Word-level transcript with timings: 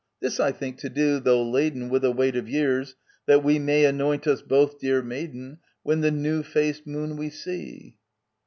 This 0.19 0.39
I 0.39 0.51
think 0.51 0.79
to 0.79 0.89
do, 0.89 1.19
though 1.19 1.43
laden 1.47 1.87
With 1.87 2.03
a 2.03 2.09
weight 2.09 2.35
of 2.35 2.49
years, 2.49 2.95
that 3.27 3.43
we 3.43 3.59
May 3.59 3.85
anoint 3.85 4.25
us 4.25 4.41
both, 4.41 4.79
dear 4.79 5.03
maiden, 5.03 5.59
When 5.83 6.01
the 6.01 6.09
new 6.09 6.41
faced 6.41 6.87
moon 6.87 7.17
we 7.17 7.29
see. 7.29 7.97